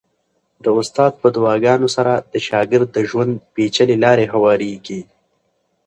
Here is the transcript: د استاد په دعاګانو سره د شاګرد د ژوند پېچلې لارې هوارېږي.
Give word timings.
د 0.63 0.65
استاد 0.79 1.11
په 1.21 1.27
دعاګانو 1.35 1.87
سره 1.95 2.13
د 2.31 2.33
شاګرد 2.47 2.87
د 2.93 2.97
ژوند 3.09 3.31
پېچلې 3.53 3.95
لارې 4.03 4.25
هوارېږي. 4.33 5.01